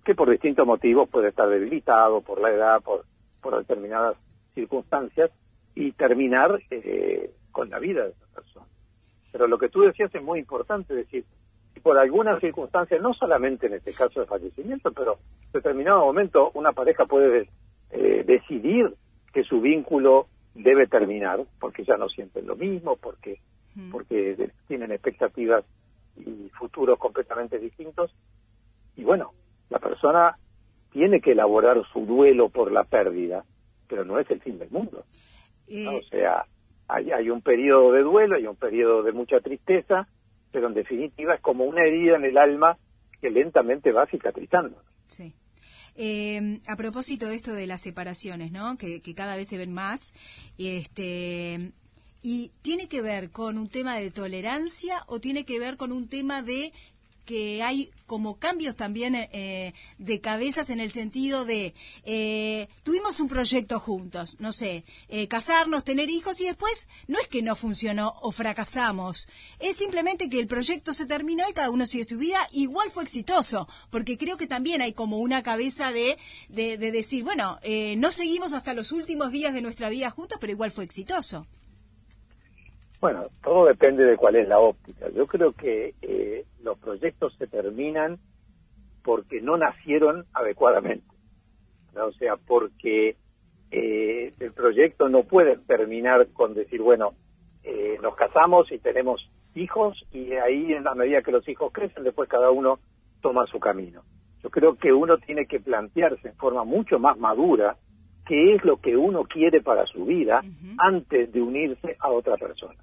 que 0.05 0.17
por 0.17 0.29
distintos 0.29 0.67
motivos 0.67 1.09
puede 1.09 1.29
estar 1.29 1.49
debilitado 1.49 2.23
por 2.23 2.43
la 2.43 2.51
edad, 2.51 2.83
por, 2.83 3.05
por 3.41 3.57
determinadas 3.57 4.17
circunstancias 4.57 5.31
y 5.77 5.93
terminar 5.93 6.61
eh, 6.71 7.31
con 7.53 7.71
la 7.71 7.79
vida 7.79 8.03
de 8.03 8.11
esa 8.11 8.27
persona. 8.35 8.67
Pero 9.31 9.47
lo 9.47 9.59
que 9.59 9.69
tú 9.69 9.83
decías 9.83 10.13
es 10.13 10.23
muy 10.23 10.41
importante, 10.41 10.93
decir, 10.93 11.25
por 11.83 11.99
alguna 11.99 12.39
circunstancia, 12.41 12.99
no 12.99 13.13
solamente 13.15 13.67
en 13.67 13.75
este 13.75 13.93
caso 13.93 14.21
de 14.21 14.27
fallecimiento, 14.27 14.93
pero 14.93 15.19
en 15.47 15.53
determinado 15.53 16.05
momento 16.05 16.51
una 16.55 16.73
pareja 16.73 17.07
puede 17.07 17.49
eh, 17.91 18.25
decidir 18.27 18.95
que 19.33 19.45
su 19.45 19.61
vínculo 19.61 20.27
debe 20.55 20.87
terminar 20.87 21.45
porque 21.59 21.85
ya 21.85 21.97
no 21.97 22.09
sienten 22.09 22.47
lo 22.47 22.57
mismo, 22.57 22.97
porque, 22.97 23.41
porque 23.91 24.51
tienen 24.69 24.93
expectativas 24.93 25.65
y 26.17 26.51
futuros 26.51 26.99
completamente 26.99 27.59
distintos. 27.59 28.15
Y 28.97 29.05
bueno, 29.05 29.33
la 29.71 29.79
persona 29.79 30.37
tiene 30.93 31.21
que 31.21 31.33
elaborar 31.33 31.83
su 31.93 32.05
duelo 32.05 32.51
por 32.51 32.71
la 32.71 32.85
pérdida, 32.85 33.45
pero 33.89 34.05
no 34.05 34.19
es 34.19 34.31
el 34.31 34.41
fin 34.41 34.59
del 34.59 34.71
mundo. 34.71 35.03
Eh, 35.69 35.89
o 35.89 36.03
sea, 36.09 36.45
hay, 36.89 37.11
hay 37.11 37.31
un 37.31 37.41
periodo 37.41 37.93
de 37.93 38.03
duelo, 38.03 38.37
hay 38.37 38.47
un 38.47 38.57
periodo 38.57 39.03
de 39.03 39.13
mucha 39.13 39.41
tristeza, 39.41 40.07
pero 40.53 40.69
en 40.69 40.75
definitiva 40.75 41.35
es 41.35 41.41
como 41.41 41.65
una 41.65 41.85
herida 41.85 42.17
en 42.17 42.25
el 42.25 42.39
alma 42.39 42.79
que 43.21 43.31
lentamente 43.31 43.93
va 43.93 44.07
cicatrizando. 44.07 44.83
Sí. 45.07 45.35
Eh, 45.97 46.61
a 46.69 46.77
propósito 46.77 47.27
de 47.27 47.37
esto 47.37 47.53
de 47.53 47.67
las 47.67 47.81
separaciones, 47.81 48.53
¿no? 48.53 48.79
Que, 48.79 49.03
que, 49.03 49.15
cada 49.15 49.37
vez 49.37 49.49
se 49.49 49.59
ven 49.59 49.73
más, 49.73 50.15
este, 50.59 51.73
y 52.23 52.53
tiene 52.63 52.89
que 52.89 53.03
ver 53.03 53.31
con 53.31 53.59
un 53.59 53.69
tema 53.69 53.97
de 53.97 54.11
tolerancia 54.11 55.03
o 55.07 55.21
tiene 55.21 55.45
que 55.45 55.59
ver 55.59 55.77
con 55.77 55.93
un 55.93 56.09
tema 56.09 56.43
de 56.43 56.73
que 57.25 57.63
hay 57.63 57.91
como 58.07 58.39
cambios 58.39 58.77
también 58.77 59.15
eh, 59.15 59.73
de 59.99 60.21
cabezas 60.21 60.71
en 60.71 60.81
el 60.81 60.91
sentido 60.91 61.45
de 61.45 61.75
eh, 62.05 62.69
tuvimos 62.83 63.21
un 63.21 63.29
proyecto 63.29 63.81
juntos, 63.81 64.37
no 64.39 64.53
sé, 64.53 64.85
eh, 65.09 65.29
casarnos, 65.29 65.85
tener 65.85 66.11
hijos 66.11 66.41
y 66.41 66.47
después 66.47 66.89
no 67.09 67.19
es 67.19 67.29
que 67.29 67.43
no 67.43 67.57
funcionó 67.57 68.15
o 68.21 68.33
fracasamos, 68.33 69.29
es 69.61 69.77
simplemente 69.77 70.29
que 70.29 70.41
el 70.41 70.47
proyecto 70.47 70.93
se 70.93 71.07
terminó 71.07 71.45
y 71.49 71.55
cada 71.55 71.71
uno 71.71 71.87
sigue 71.87 72.05
su 72.05 72.19
vida, 72.19 72.39
igual 72.53 72.91
fue 72.91 73.05
exitoso, 73.05 73.67
porque 73.91 74.19
creo 74.19 74.37
que 74.37 74.47
también 74.47 74.83
hay 74.83 74.93
como 74.93 75.19
una 75.19 75.43
cabeza 75.43 75.91
de, 75.93 76.19
de, 76.49 76.77
de 76.77 76.93
decir, 76.93 77.25
bueno, 77.25 77.59
no 77.97 78.13
seguimos 78.13 78.53
hasta 78.53 78.75
los 78.75 78.93
últimos 78.93 79.33
días 79.33 79.55
de 79.55 79.63
nuestra 79.63 79.89
vida 79.89 80.11
juntos, 80.11 80.39
pero 80.41 80.53
igual 80.53 80.71
fue 80.71 80.85
exitoso. 80.85 81.47
Bueno, 83.03 83.27
todo 83.43 83.67
depende 83.67 84.05
de 84.05 84.17
cuál 84.17 84.37
es 84.37 84.47
la 84.47 84.61
óptica. 84.61 85.09
Yo 85.11 85.27
creo 85.27 85.51
que 85.53 85.93
eh, 86.03 86.45
los 86.63 86.79
proyectos 86.79 87.35
se 87.39 87.47
terminan 87.47 88.19
porque 89.03 89.41
no 89.41 89.57
nacieron 89.57 90.25
adecuadamente. 90.33 91.11
O 91.95 92.13
sea, 92.13 92.37
porque 92.37 93.17
eh, 93.71 94.33
el 94.39 94.53
proyecto 94.53 95.09
no 95.09 95.25
puede 95.25 95.59
terminar 95.59 96.29
con 96.33 96.55
decir, 96.55 96.81
bueno, 96.81 97.13
eh, 97.65 97.99
nos 98.03 98.15
casamos 98.15 98.71
y 98.73 98.79
tenemos 98.79 99.31
hijos 99.55 100.05
y 100.13 100.33
ahí 100.33 100.73
en 100.73 100.85
la 100.85 100.95
medida 100.95 101.23
que 101.23 101.33
los 101.33 101.47
hijos 101.49 101.73
crecen, 101.73 102.05
después 102.05 102.29
cada 102.29 102.51
uno 102.51 102.79
toma 103.21 103.47
su 103.47 103.59
camino. 103.61 104.03
Yo 104.43 104.51
creo 104.51 104.75
que 104.75 104.93
uno 104.93 105.19
tiene 105.19 105.47
que 105.47 105.61
plantearse 105.61 106.29
en 106.29 106.37
forma 106.37 106.65
mucho 106.65 106.99
más 106.99 107.17
madura 107.19 107.77
qué 108.27 108.55
es 108.55 108.65
lo 108.65 108.79
que 108.79 108.97
uno 108.97 109.25
quiere 109.25 109.61
para 109.61 109.87
su 109.87 110.05
vida 110.05 110.43
antes 110.79 111.33
de 111.33 111.43
unirse 111.43 111.97
a 112.01 112.11
otra 112.11 112.37
persona. 112.37 112.79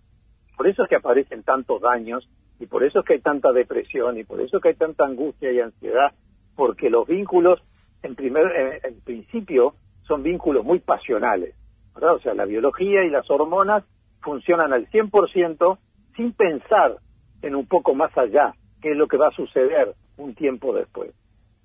Por 0.55 0.67
eso 0.67 0.83
es 0.83 0.89
que 0.89 0.95
aparecen 0.95 1.43
tantos 1.43 1.81
daños 1.81 2.29
y 2.59 2.65
por 2.65 2.83
eso 2.83 2.99
es 2.99 3.05
que 3.05 3.13
hay 3.13 3.21
tanta 3.21 3.51
depresión 3.51 4.17
y 4.17 4.23
por 4.23 4.41
eso 4.41 4.57
es 4.57 4.63
que 4.63 4.69
hay 4.69 4.75
tanta 4.75 5.05
angustia 5.05 5.51
y 5.51 5.59
ansiedad, 5.59 6.13
porque 6.55 6.89
los 6.89 7.07
vínculos, 7.07 7.61
en, 8.03 8.15
primer, 8.15 8.81
en, 8.83 8.99
principio, 9.01 9.75
son 10.03 10.23
vínculos 10.23 10.65
muy 10.65 10.79
pasionales. 10.79 11.55
O 11.93 12.19
sea, 12.19 12.33
la 12.33 12.45
biología 12.45 13.03
y 13.03 13.09
las 13.09 13.29
hormonas 13.29 13.83
funcionan 14.21 14.73
al 14.73 14.89
100% 14.89 15.77
sin 16.15 16.33
pensar 16.33 16.97
en 17.41 17.55
un 17.55 17.65
poco 17.65 17.93
más 17.93 18.17
allá, 18.17 18.53
qué 18.81 18.91
es 18.91 18.97
lo 18.97 19.07
que 19.07 19.17
va 19.17 19.27
a 19.27 19.35
suceder 19.35 19.93
un 20.17 20.35
tiempo 20.35 20.73
después. 20.73 21.13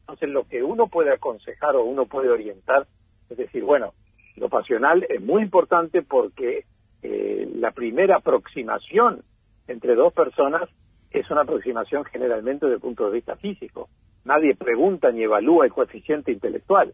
Entonces, 0.00 0.28
lo 0.28 0.44
que 0.44 0.62
uno 0.62 0.86
puede 0.86 1.12
aconsejar 1.12 1.74
o 1.76 1.84
uno 1.84 2.06
puede 2.06 2.28
orientar 2.28 2.86
es 3.30 3.36
decir, 3.36 3.64
bueno, 3.64 3.94
lo 4.36 4.48
pasional 4.48 5.06
es 5.08 5.20
muy 5.20 5.42
importante 5.42 6.02
porque 6.02 6.64
eh, 7.02 7.48
la 7.56 7.70
primera 7.70 8.16
aproximación 8.16 9.22
entre 9.66 9.94
dos 9.94 10.12
personas 10.12 10.68
es 11.14 11.30
una 11.30 11.42
aproximación 11.42 12.04
generalmente 12.04 12.66
desde 12.66 12.76
el 12.76 12.80
punto 12.80 13.06
de 13.06 13.12
vista 13.12 13.36
físico. 13.36 13.88
Nadie 14.24 14.56
pregunta 14.56 15.12
ni 15.12 15.22
evalúa 15.22 15.64
el 15.64 15.72
coeficiente 15.72 16.32
intelectual. 16.32 16.92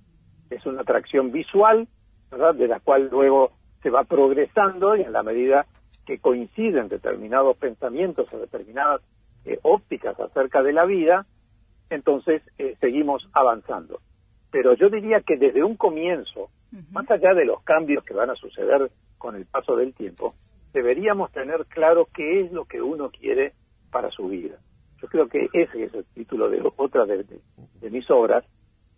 Es 0.50 0.66
una 0.66 0.82
atracción 0.82 1.32
visual, 1.32 1.88
¿verdad? 2.30 2.54
De 2.54 2.68
la 2.68 2.80
cual 2.80 3.08
luego 3.10 3.52
se 3.82 3.88
va 3.88 4.04
progresando 4.04 4.94
y 4.94 5.02
en 5.02 5.12
la 5.12 5.22
medida 5.22 5.66
que 6.04 6.18
coinciden 6.18 6.88
determinados 6.88 7.56
pensamientos 7.56 8.30
o 8.32 8.38
determinadas 8.38 9.00
eh, 9.46 9.58
ópticas 9.62 10.20
acerca 10.20 10.62
de 10.62 10.74
la 10.74 10.84
vida, 10.84 11.24
entonces 11.88 12.42
eh, 12.58 12.76
seguimos 12.78 13.26
avanzando. 13.32 14.00
Pero 14.50 14.74
yo 14.74 14.90
diría 14.90 15.20
que 15.20 15.38
desde 15.38 15.64
un 15.64 15.76
comienzo, 15.76 16.50
más 16.90 17.10
allá 17.10 17.32
de 17.32 17.46
los 17.46 17.62
cambios 17.62 18.04
que 18.04 18.14
van 18.14 18.28
a 18.28 18.34
suceder 18.34 18.90
con 19.16 19.34
el 19.34 19.46
paso 19.46 19.76
del 19.76 19.94
tiempo, 19.94 20.34
deberíamos 20.74 21.32
tener 21.32 21.64
claro 21.66 22.08
qué 22.12 22.42
es 22.42 22.52
lo 22.52 22.64
que 22.64 22.82
uno 22.82 23.10
quiere 23.10 23.54
para 23.90 24.10
su 24.10 24.28
vida. 24.28 24.56
Yo 25.00 25.08
creo 25.08 25.28
que 25.28 25.48
ese 25.52 25.84
es 25.84 25.94
el 25.94 26.04
título 26.14 26.48
de 26.50 26.62
otra 26.76 27.06
de, 27.06 27.24
mis 27.90 28.10
obras. 28.10 28.44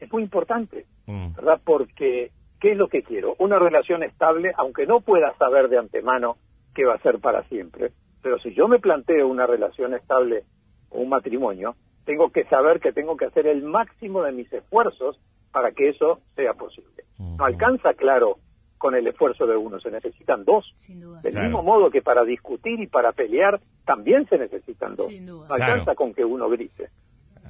Es 0.01 0.13
muy 0.13 0.23
importante, 0.23 0.87
mm. 1.07 1.35
¿verdad? 1.37 1.61
Porque, 1.65 2.33
¿qué 2.61 2.73
es 2.73 2.77
lo 2.77 2.89
que 2.89 3.03
quiero? 3.03 3.37
Una 3.39 3.59
relación 3.59 4.03
estable, 4.03 4.53
aunque 4.57 4.87
no 4.87 5.01
pueda 5.01 5.35
saber 5.37 5.69
de 5.69 5.79
antemano 5.79 6.37
qué 6.75 6.85
va 6.85 6.95
a 6.95 7.03
ser 7.03 7.21
para 7.21 7.45
siempre. 7.45 7.93
Pero 8.23 8.39
si 8.39 8.55
yo 8.55 8.69
me 8.69 8.79
planteo 8.79 9.29
una 9.29 9.47
relación 9.47 9.95
estable 9.95 10.45
o 10.91 11.01
un 11.01 11.09
matrimonio, 11.09 11.77
tengo 12.05 12.31
que 12.31 12.45
saber 12.45 12.81
que 12.81 12.93
tengo 12.93 13.17
que 13.17 13.27
hacer 13.27 13.47
el 13.47 13.63
máximo 13.63 14.23
de 14.23 14.33
mis 14.33 14.53
esfuerzos 14.53 15.21
para 15.53 15.73
que 15.73 15.91
eso 15.91 16.21
sea 16.35 16.55
posible. 16.55 17.05
No 17.19 17.45
alcanza, 17.45 17.95
claro, 17.95 18.39
con 18.83 18.97
el 18.97 19.07
esfuerzo 19.07 19.47
de 19.47 19.57
uno, 19.57 19.79
se 19.79 19.93
necesitan 19.93 20.45
dos. 20.45 20.73
Sin 20.75 21.01
duda. 21.01 21.21
Del 21.21 21.35
mismo 21.35 21.63
modo 21.63 21.89
que 21.89 22.03
para 22.03 22.25
discutir 22.25 22.81
y 22.81 22.89
para 22.89 23.13
pelear 23.13 23.61
también 23.87 24.29
se 24.29 24.37
necesitan 24.37 24.97
dos. 24.97 25.07
Sin 25.07 25.25
duda. 25.25 25.47
No 25.47 25.55
alcanza 25.55 25.95
con 25.95 26.13
que 26.13 26.25
uno 26.25 26.51
grite. 26.51 26.91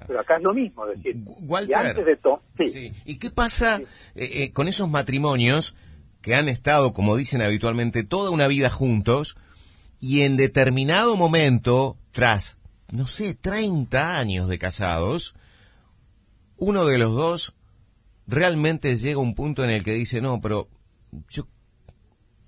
Pero 0.07 0.21
acá 0.21 0.37
es 0.37 0.43
lo 0.43 0.53
mismo, 0.53 0.85
decir, 0.85 1.17
y 1.17 1.73
antes 1.73 2.05
de 2.05 2.17
todo, 2.17 2.43
sí. 2.59 2.93
¿Y 3.07 3.19
qué 3.19 3.31
pasa 3.31 3.79
eh, 3.79 3.85
eh, 4.15 4.53
con 4.53 4.69
esos 4.69 4.91
matrimonios 4.91 5.75
que 6.21 6.35
han 6.35 6.51
estado, 6.51 6.93
como 6.93 7.17
dicen 7.17 7.41
habitualmente, 7.41 8.05
toda 8.05 8.31
una 8.31 8.47
vida 8.47 8.69
juntos 8.69 9.37
y 10.01 10.23
en 10.23 10.37
determinado 10.37 11.17
momento, 11.17 11.97
tras, 12.11 12.59
no 12.91 13.07
sé, 13.07 13.35
30 13.35 14.19
años 14.19 14.49
de 14.51 14.59
casados, 14.59 15.35
uno 16.59 16.85
de 16.85 16.99
los 16.99 17.15
dos 17.15 17.55
realmente 18.27 18.97
llega 18.97 19.17
a 19.17 19.23
un 19.23 19.35
punto 19.35 19.65
en 19.65 19.71
el 19.71 19.83
que 19.83 19.95
dice, 19.95 20.21
no, 20.21 20.41
pero 20.43 20.69
yo 21.29 21.49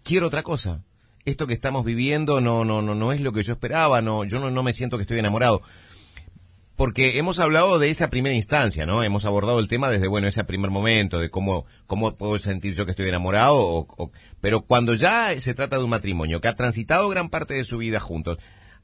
quiero 0.03 0.27
otra 0.27 0.43
cosa. 0.43 0.85
Esto 1.25 1.47
que 1.47 1.55
estamos 1.55 1.85
viviendo 1.85 2.41
no, 2.41 2.65
no, 2.65 2.83
no, 2.83 2.95
no 2.95 3.13
es 3.13 3.21
lo 3.21 3.33
que 3.33 3.43
yo 3.43 3.55
esperaba, 3.55 4.03
no, 4.03 4.25
yo 4.25 4.41
no, 4.41 4.51
no 4.51 4.63
me 4.63 4.73
siento 4.73 4.99
que 4.99 5.03
estoy 5.03 5.19
enamorado. 5.19 5.63
Porque 6.77 7.19
hemos 7.19 7.39
hablado 7.39 7.79
de 7.79 7.89
esa 7.89 8.11
primera 8.11 8.35
instancia, 8.35 8.85
¿no? 8.85 9.05
Hemos 9.05 9.25
abordado 9.25 9.61
el 9.61 9.69
tema 9.69 9.91
desde, 9.91 10.09
bueno, 10.09 10.27
ese 10.27 10.43
primer 10.43 10.71
momento, 10.71 11.21
de 11.21 11.31
cómo, 11.31 11.67
cómo 11.87 12.17
puedo 12.17 12.37
sentir 12.39 12.75
yo 12.75 12.85
que 12.85 12.91
estoy 12.91 13.09
enamorado, 13.09 13.57
o, 13.57 14.11
pero 14.41 14.63
cuando 14.63 14.95
ya 14.95 15.41
se 15.41 15.55
trata 15.55 15.79
de 15.79 15.85
un 15.85 15.91
matrimonio 15.91 16.41
que 16.41 16.49
ha 16.49 16.57
transitado 16.57 17.09
gran 17.09 17.31
parte 17.31 17.55
de 17.55 17.65
su 17.65 17.79
vida 17.79 18.01
juntos, 18.01 18.39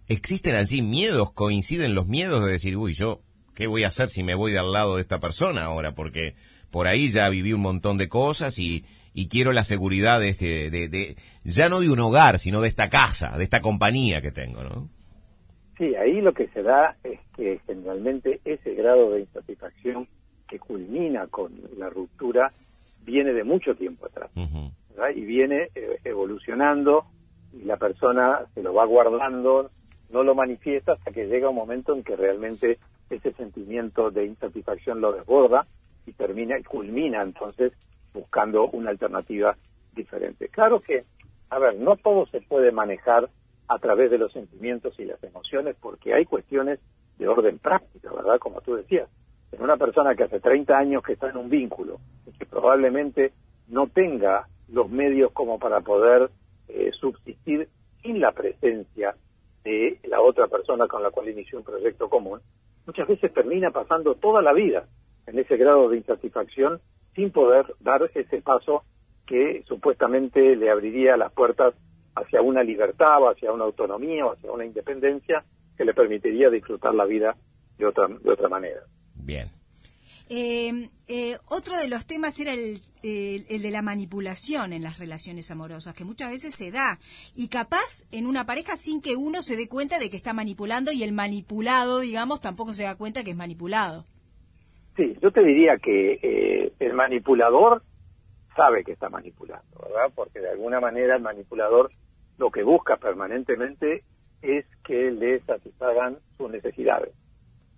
existen 0.06 0.54
así 0.54 0.82
miedos, 0.82 1.32
coinciden 1.32 1.96
los 1.96 2.06
miedos 2.06 2.44
de 2.44 2.52
decir, 2.52 2.76
uy, 2.76 2.94
yo, 2.94 3.22
¿qué 3.54 3.66
voy 3.66 3.82
a 3.82 3.88
hacer 3.88 4.08
si 4.08 4.22
me 4.22 4.36
voy 4.36 4.52
de 4.52 4.60
al 4.60 4.72
lado 4.72 4.94
de 4.96 5.02
esta 5.02 5.18
persona 5.18 5.64
ahora? 5.64 5.92
Porque 5.94 6.36
por 6.70 6.86
ahí 6.86 7.10
ya 7.10 7.28
viví 7.28 7.52
un 7.52 7.60
montón 7.60 7.98
de 7.98 8.08
cosas 8.08 8.60
y, 8.60 8.84
y 9.12 9.28
quiero 9.28 9.52
la 9.52 9.64
seguridad 9.64 10.20
de 10.20 10.28
este, 10.28 10.70
de, 10.70 10.88
de, 10.88 11.16
ya 11.44 11.68
no 11.68 11.80
de 11.80 11.90
un 11.90 12.00
hogar, 12.00 12.38
sino 12.38 12.60
de 12.60 12.68
esta 12.68 12.88
casa, 12.88 13.36
de 13.36 13.44
esta 13.44 13.60
compañía 13.60 14.20
que 14.20 14.30
tengo, 14.30 14.62
¿no? 14.62 14.88
Sí, 15.78 15.94
ahí 15.94 16.20
lo 16.20 16.34
que 16.34 16.48
se 16.48 16.62
da 16.62 16.96
es 17.02 17.18
que 17.34 17.60
generalmente 17.66 18.40
ese 18.44 18.74
grado 18.74 19.12
de 19.12 19.20
insatisfacción 19.20 20.06
que 20.46 20.58
culmina 20.58 21.26
con 21.28 21.52
la 21.78 21.88
ruptura 21.88 22.50
viene 23.02 23.32
de 23.32 23.44
mucho 23.44 23.74
tiempo 23.74 24.06
atrás, 24.06 24.30
Y 25.16 25.20
viene 25.22 25.70
eh, 25.74 25.98
evolucionando 26.04 27.06
y 27.52 27.64
la 27.64 27.78
persona 27.78 28.40
se 28.54 28.62
lo 28.62 28.74
va 28.74 28.84
guardando, 28.84 29.70
no 30.10 30.22
lo 30.22 30.34
manifiesta 30.34 30.92
hasta 30.92 31.12
que 31.12 31.26
llega 31.26 31.48
un 31.48 31.56
momento 31.56 31.94
en 31.94 32.02
que 32.02 32.14
realmente 32.14 32.78
ese 33.08 33.32
sentimiento 33.32 34.10
de 34.10 34.26
insatisfacción 34.26 35.00
lo 35.00 35.12
desborda 35.12 35.66
y 36.06 36.12
termina 36.12 36.58
y 36.58 36.62
culmina 36.62 37.22
entonces 37.22 37.72
buscando 38.12 38.68
una 38.72 38.90
alternativa 38.90 39.56
diferente. 39.94 40.48
Claro 40.48 40.80
que, 40.80 41.02
a 41.50 41.58
ver, 41.58 41.76
no 41.76 41.96
todo 41.96 42.26
se 42.26 42.40
puede 42.40 42.72
manejar 42.72 43.28
a 43.68 43.78
través 43.78 44.10
de 44.10 44.18
los 44.18 44.32
sentimientos 44.32 44.98
y 44.98 45.04
las 45.04 45.22
emociones 45.22 45.76
porque 45.80 46.14
hay 46.14 46.24
cuestiones 46.24 46.80
de 47.18 47.28
orden 47.28 47.58
práctico, 47.58 48.16
¿verdad? 48.16 48.38
Como 48.38 48.60
tú 48.60 48.74
decías, 48.74 49.08
en 49.52 49.62
una 49.62 49.76
persona 49.76 50.14
que 50.14 50.24
hace 50.24 50.40
30 50.40 50.76
años 50.76 51.02
que 51.02 51.12
está 51.12 51.30
en 51.30 51.36
un 51.36 51.48
vínculo 51.48 52.00
y 52.26 52.32
que 52.32 52.46
probablemente 52.46 53.32
no 53.68 53.86
tenga 53.88 54.48
los 54.68 54.90
medios 54.90 55.32
como 55.32 55.58
para 55.58 55.80
poder 55.80 56.30
eh, 56.68 56.90
subsistir 56.98 57.68
sin 58.02 58.20
la 58.20 58.32
presencia 58.32 59.14
de 59.64 59.98
la 60.04 60.20
otra 60.20 60.46
persona 60.46 60.86
con 60.86 61.02
la 61.02 61.10
cual 61.10 61.28
inició 61.28 61.58
un 61.58 61.64
proyecto 61.64 62.08
común, 62.08 62.40
muchas 62.86 63.06
veces 63.06 63.32
termina 63.32 63.70
pasando 63.70 64.14
toda 64.14 64.40
la 64.42 64.52
vida 64.52 64.86
en 65.26 65.38
ese 65.38 65.56
grado 65.56 65.88
de 65.88 65.98
insatisfacción 65.98 66.80
sin 67.14 67.30
poder 67.30 67.66
dar 67.80 68.08
ese 68.14 68.42
paso 68.42 68.84
que 69.26 69.62
supuestamente 69.66 70.56
le 70.56 70.70
abriría 70.70 71.16
las 71.16 71.32
puertas 71.32 71.74
hacia 72.14 72.42
una 72.42 72.62
libertad 72.62 73.22
o 73.22 73.30
hacia 73.30 73.52
una 73.52 73.64
autonomía 73.64 74.26
o 74.26 74.32
hacia 74.32 74.50
una 74.50 74.64
independencia 74.64 75.44
que 75.76 75.84
le 75.84 75.94
permitiría 75.94 76.50
disfrutar 76.50 76.94
la 76.94 77.04
vida 77.04 77.36
de 77.78 77.86
otra, 77.86 78.08
de 78.08 78.30
otra 78.30 78.48
manera. 78.48 78.80
Bien. 79.14 79.48
Eh, 80.28 80.88
eh, 81.08 81.36
otro 81.48 81.76
de 81.76 81.88
los 81.88 82.06
temas 82.06 82.38
era 82.38 82.54
el, 82.54 82.78
el, 83.02 83.62
de 83.62 83.70
la 83.70 83.82
manipulación 83.82 84.72
en 84.72 84.84
las 84.84 84.98
relaciones 84.98 85.50
amorosas, 85.50 85.94
que 85.94 86.04
muchas 86.04 86.30
veces 86.30 86.54
se 86.54 86.70
da. 86.70 87.00
Y 87.34 87.48
capaz 87.48 88.06
en 88.12 88.26
una 88.26 88.46
pareja 88.46 88.76
sin 88.76 89.00
que 89.00 89.16
uno 89.16 89.42
se 89.42 89.56
dé 89.56 89.68
cuenta 89.68 89.98
de 89.98 90.08
que 90.08 90.16
está 90.16 90.32
manipulando 90.32 90.92
y 90.92 91.02
el 91.02 91.12
manipulado, 91.12 92.00
digamos, 92.00 92.40
tampoco 92.40 92.72
se 92.72 92.84
da 92.84 92.96
cuenta 92.96 93.24
que 93.24 93.32
es 93.32 93.36
manipulado. 93.36 94.04
Sí, 94.96 95.16
yo 95.22 95.32
te 95.32 95.42
diría 95.42 95.78
que 95.78 96.18
eh, 96.22 96.59
el 96.80 96.94
manipulador 96.94 97.82
sabe 98.56 98.82
que 98.82 98.92
está 98.92 99.08
manipulando, 99.08 99.78
¿verdad? 99.82 100.10
Porque 100.14 100.40
de 100.40 100.50
alguna 100.50 100.80
manera 100.80 101.14
el 101.14 101.22
manipulador 101.22 101.90
lo 102.38 102.50
que 102.50 102.62
busca 102.62 102.96
permanentemente 102.96 104.02
es 104.42 104.66
que 104.82 105.10
le 105.10 105.40
satisfagan 105.40 106.18
sus 106.36 106.50
necesidades. 106.50 107.14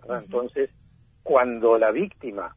Entonces, 0.08 0.70
cuando 1.22 1.78
la 1.78 1.90
víctima 1.90 2.56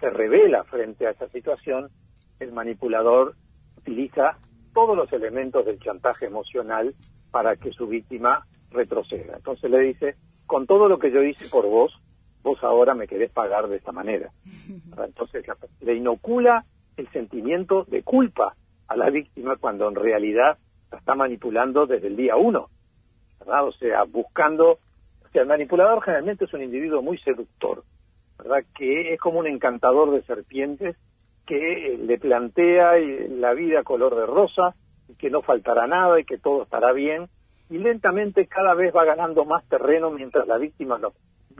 se 0.00 0.08
revela 0.10 0.64
frente 0.64 1.06
a 1.06 1.10
esa 1.10 1.28
situación, 1.28 1.90
el 2.38 2.52
manipulador 2.52 3.34
utiliza 3.76 4.38
todos 4.72 4.96
los 4.96 5.12
elementos 5.12 5.66
del 5.66 5.80
chantaje 5.80 6.26
emocional 6.26 6.94
para 7.30 7.56
que 7.56 7.72
su 7.72 7.86
víctima 7.88 8.46
retroceda. 8.70 9.36
Entonces 9.36 9.70
le 9.70 9.80
dice, 9.80 10.16
con 10.46 10.66
todo 10.66 10.88
lo 10.88 10.98
que 10.98 11.10
yo 11.10 11.22
hice 11.22 11.48
por 11.48 11.66
vos, 11.66 11.92
vos 12.42 12.62
ahora 12.62 12.94
me 12.94 13.06
querés 13.06 13.30
pagar 13.30 13.68
de 13.68 13.76
esta 13.76 13.92
manera. 13.92 14.30
Entonces 15.04 15.44
le 15.80 15.94
inocula 15.94 16.64
el 16.96 17.08
sentimiento 17.10 17.84
de 17.84 18.02
culpa 18.02 18.54
a 18.88 18.96
la 18.96 19.10
víctima 19.10 19.56
cuando 19.56 19.88
en 19.88 19.94
realidad 19.94 20.58
la 20.90 20.98
está 20.98 21.14
manipulando 21.14 21.86
desde 21.86 22.08
el 22.08 22.16
día 22.16 22.36
uno. 22.36 22.68
O 23.40 23.72
sea, 23.72 24.04
buscando, 24.04 24.72
o 24.72 25.28
sea, 25.32 25.42
el 25.42 25.48
manipulador 25.48 26.02
generalmente 26.02 26.44
es 26.44 26.54
un 26.54 26.62
individuo 26.62 27.02
muy 27.02 27.18
seductor, 27.18 27.82
¿verdad? 28.38 28.64
Que 28.74 29.14
es 29.14 29.20
como 29.20 29.40
un 29.40 29.46
encantador 29.46 30.12
de 30.12 30.22
serpientes 30.22 30.96
que 31.46 31.98
le 32.00 32.18
plantea 32.18 32.92
la 33.30 33.52
vida 33.52 33.82
color 33.82 34.14
de 34.14 34.26
rosa, 34.26 34.74
y 35.08 35.14
que 35.14 35.30
no 35.30 35.42
faltará 35.42 35.86
nada 35.86 36.20
y 36.20 36.24
que 36.24 36.38
todo 36.38 36.62
estará 36.62 36.92
bien, 36.92 37.28
y 37.68 37.78
lentamente 37.78 38.46
cada 38.46 38.74
vez 38.74 38.94
va 38.94 39.04
ganando 39.04 39.44
más 39.44 39.64
terreno 39.68 40.10
mientras 40.10 40.46
la 40.46 40.58
víctima 40.58 40.98
no, 40.98 41.12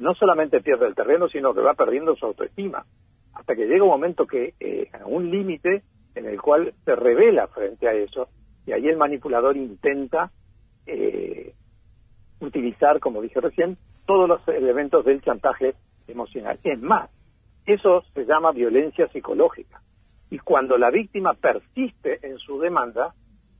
no 0.02 0.14
solamente 0.14 0.61
pierde 0.61 0.87
el 0.87 0.94
terreno, 0.94 1.28
sino 1.28 1.54
que 1.54 1.61
va 1.61 1.75
perdiendo 1.75 2.16
su 2.16 2.26
autoestima, 2.26 2.85
hasta 3.35 3.54
que 3.54 3.66
llega 3.66 3.85
un 3.85 3.90
momento 3.90 4.26
que, 4.26 4.54
eh, 4.61 4.90
un 5.06 5.30
límite 5.30 5.82
en 6.14 6.26
el 6.26 6.40
cual 6.40 6.75
se 6.85 6.94
revela 6.97 7.47
frente 7.47 7.88
a 7.88 7.92
eso, 7.92 8.28
y 8.66 8.73
ahí 8.73 8.88
el 8.88 8.97
manipulador 8.97 9.56
intenta 9.56 10.30
eh, 10.87 11.54
utilizar, 12.40 12.99
como 13.00 13.23
dije 13.23 13.40
recién, 13.40 13.78
todos 14.06 14.28
los 14.28 14.47
elementos 14.49 15.04
del 15.04 15.23
chantaje 15.23 15.75
emocional. 16.09 16.59
Es 16.64 16.82
más, 16.82 17.09
eso 17.64 18.02
se 18.12 18.25
llama 18.25 18.50
violencia 18.52 19.09
psicológica. 19.09 19.80
Y 20.30 20.38
cuando 20.38 20.76
la 20.78 20.90
víctima 20.90 21.35
persiste 21.35 22.18
en 22.26 22.38
su 22.38 22.59
demanda, 22.59 23.14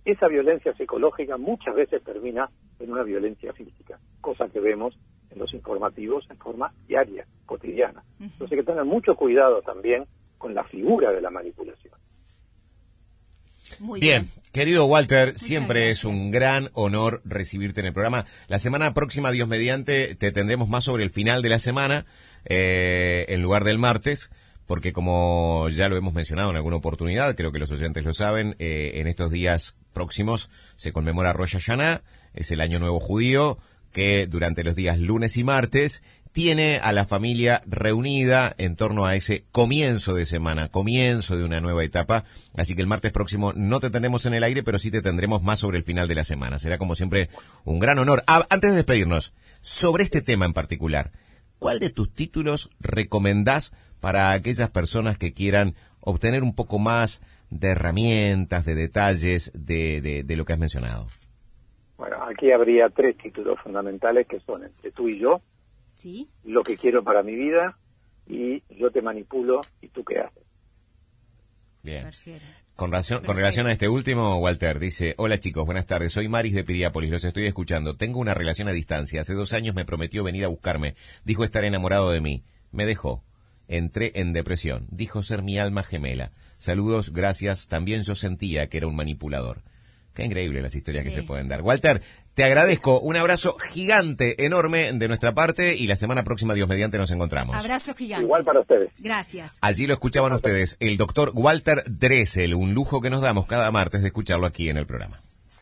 esa 0.05 0.27
violencia 0.27 0.75
psicológica 0.75 1.37
muchas 1.37 1.75
veces 1.77 2.03
termina 2.03 2.51
en 2.81 2.91
una 2.91 3.05
violencia 3.05 3.53
física, 3.53 4.01
cosa 4.21 4.49
que 4.49 4.59
vemos 4.59 4.99
en 5.33 5.39
los 5.39 5.53
informativos 5.55 6.27
en 6.31 6.39
forma 6.39 6.73
diaria, 6.87 7.27
cotidiana. 7.47 8.03
Entonces 8.21 8.53
hay 8.53 8.59
que 8.59 8.71
tener 8.71 8.85
mucho 8.85 9.15
cuidado 9.17 9.63
también 9.63 10.05
con 10.39 10.55
la 10.55 10.65
figura 10.65 11.11
de 11.13 11.21
la 11.21 11.31
manipulación. 11.31 11.95
Muy 13.79 14.01
bien. 14.01 14.29
Querido 14.53 14.85
Walter, 14.85 15.39
siempre 15.39 15.91
es 15.91 16.05
un 16.05 16.31
gran 16.31 16.71
honor 16.75 17.23
recibirte 17.25 17.81
en 17.81 17.87
el 17.87 17.93
programa. 17.93 18.27
La 18.49 18.59
semana 18.59 18.93
próxima, 18.93 19.31
Dios 19.31 19.49
mediante, 19.49 20.15
te 20.15 20.31
tendremos 20.31 20.69
más 20.69 20.85
sobre 20.85 21.05
el 21.05 21.11
final 21.11 21.43
de 21.43 21.49
la 21.49 21.59
semana, 21.59 22.05
eh, 22.45 23.25
en 23.29 23.41
lugar 23.41 23.65
del 23.65 23.79
martes, 23.79 24.31
porque 24.67 24.93
como 24.93 25.69
ya 25.71 25.89
lo 25.89 25.97
hemos 25.97 26.13
mencionado 26.13 26.51
en 26.51 26.57
alguna 26.57 26.77
oportunidad, 26.77 27.35
creo 27.35 27.51
que 27.51 27.59
los 27.59 27.71
oyentes 27.71 28.05
lo 28.05 28.15
saben, 28.15 28.57
eh, 28.59 28.93
en 28.97 29.07
estos 29.07 29.31
días 29.31 29.77
próximos 29.93 30.51
se 30.77 30.93
conmemora 30.93 31.33
Rosh 31.33 31.55
Hashanah, 31.55 32.03
es 32.35 32.51
el 32.51 32.61
año 32.61 32.79
nuevo 32.79 33.01
judío, 33.01 33.59
que 33.93 34.27
durante 34.27 34.65
los 34.65 34.77
días 34.77 34.99
lunes 34.99 35.37
y 35.37 35.45
martes 35.45 36.03
tiene 36.33 36.81
a 36.83 36.93
la 36.93 37.05
familia 37.05 37.63
reunida 37.67 38.55
en 38.57 38.75
torno 38.75 39.05
a 39.05 39.15
ese 39.15 39.45
comienzo 39.53 40.15
de 40.15 40.25
semana, 40.25 40.69
comienzo 40.69 41.37
de 41.37 41.45
una 41.45 41.61
nueva 41.61 41.85
etapa. 41.85 42.25
Así 42.57 42.75
que 42.75 42.81
el 42.81 42.87
martes 42.87 43.13
próximo 43.13 43.53
no 43.55 43.81
te 43.81 43.91
tendremos 43.91 44.25
en 44.25 44.35
el 44.35 44.43
aire, 44.43 44.63
pero 44.63 44.79
sí 44.79 44.91
te 44.91 45.03
tendremos 45.03 45.43
más 45.43 45.61
sobre 45.61 45.79
el 45.79 45.85
final 45.85 46.09
de 46.09 46.15
la 46.15 46.25
semana. 46.25 46.59
Será 46.59 46.79
como 46.79 46.95
siempre 46.95 47.29
un 47.65 47.79
gran 47.79 47.99
honor. 47.99 48.25
Ah, 48.27 48.47
antes 48.49 48.71
de 48.71 48.77
despedirnos, 48.77 49.35
sobre 49.61 50.05
este 50.05 50.23
tema 50.23 50.47
en 50.47 50.55
particular, 50.55 51.13
¿cuál 51.59 51.79
de 51.79 51.91
tus 51.91 52.13
títulos 52.13 52.71
recomendás 52.81 53.75
para 54.01 54.33
aquellas 54.33 54.71
personas 54.71 55.19
que 55.19 55.35
quieran 55.35 55.75
obtener 56.01 56.43
un 56.43 56.55
poco 56.55 56.79
más 56.79 57.21
de 57.51 57.69
herramientas, 57.69 58.65
de 58.65 58.75
detalles 58.75 59.53
de, 59.55 60.25
de 60.25 60.37
lo 60.37 60.47
que 60.47 60.55
has 60.55 60.59
mencionado? 60.59 61.09
Bueno, 61.97 62.23
aquí 62.25 62.51
habría 62.51 62.89
tres 62.89 63.17
títulos 63.19 63.61
fundamentales 63.61 64.27
que 64.27 64.41
son 64.41 64.65
entre 64.65 64.91
tú 64.91 65.09
y 65.09 65.19
yo, 65.19 65.41
¿Sí? 65.95 66.29
lo 66.45 66.63
que 66.63 66.77
quiero 66.77 67.05
para 67.05 67.23
mi 67.23 67.35
vida 67.35 67.79
y 68.27 68.63
yo 68.71 68.91
te 68.91 69.03
manipulo 69.03 69.61
y 69.81 69.89
tú 69.89 70.05
qué 70.05 70.21
haces. 70.21 70.43
Bien. 71.83 72.09
Con 72.77 72.91
relación, 72.91 73.25
con 73.25 73.37
relación 73.37 73.67
a 73.67 73.73
este 73.73 73.89
último, 73.89 74.37
Walter 74.39 74.79
dice, 74.79 75.15
hola 75.19 75.39
chicos, 75.39 75.67
buenas 75.67 75.87
tardes, 75.87 76.13
soy 76.13 76.29
Maris 76.29 76.55
de 76.55 76.65
Piriápolis, 76.65 77.11
los 77.11 77.25
estoy 77.25 77.47
escuchando, 77.47 77.97
tengo 77.97 78.19
una 78.19 78.35
relación 78.35 78.67
a 78.67 78.73
distancia, 78.73 79.21
hace 79.21 79.35
dos 79.35 79.53
años 79.53 79.75
me 79.75 79.85
prometió 79.85 80.25
venir 80.25 80.45
a 80.45 80.49
buscarme, 80.49 80.95
dijo 81.25 81.45
estar 81.45 81.65
enamorado 81.65 82.11
de 82.11 82.21
mí, 82.21 82.45
me 82.71 82.87
dejó, 82.87 83.23
entré 83.69 84.13
en 84.15 84.33
depresión, 84.33 84.87
dijo 84.91 85.23
ser 85.23 85.43
mi 85.43 85.59
alma 85.59 85.83
gemela, 85.83 86.33
saludos, 86.59 87.13
gracias, 87.13 87.69
también 87.69 88.03
yo 88.05 88.15
sentía 88.15 88.69
que 88.69 88.79
era 88.79 88.87
un 88.87 88.97
manipulador. 88.97 89.63
Qué 90.15 90.25
increíble 90.25 90.61
las 90.61 90.75
historias 90.75 91.05
que 91.05 91.11
se 91.11 91.23
pueden 91.23 91.49
dar. 91.49 91.63
Walter, 91.63 92.03
te 92.35 92.45
agradezco. 92.45 93.01
Un 93.01 93.17
abrazo 93.17 93.57
gigante, 93.59 94.45
enorme 94.45 94.93
de 94.93 95.09
nuestra 95.09 95.33
parte 95.33 95.75
y 95.75 95.87
la 95.87 95.97
semana 95.97 96.23
próxima, 96.23 96.53
Dios 96.53 96.69
mediante, 96.69 96.99
nos 96.99 97.11
encontramos. 97.11 97.57
Abrazo 97.57 97.95
gigante. 97.95 98.25
Igual 98.25 98.45
para 98.45 98.61
ustedes. 98.61 98.91
Gracias. 98.99 99.57
Allí 99.63 99.87
lo 99.87 99.95
escuchaban 99.95 100.35
ustedes, 100.35 100.77
el 100.81 100.99
doctor 100.99 101.33
Walter 101.35 101.83
Dressel, 101.87 102.55
un 102.55 102.75
lujo 102.75 103.01
que 103.01 103.09
nos 103.09 103.23
damos 103.23 103.47
cada 103.47 103.71
martes 103.71 104.03
de 104.03 104.09
escucharlo 104.09 104.47
aquí 104.47 104.69
en 104.69 104.77
el 104.77 104.87
programa. 104.87 105.22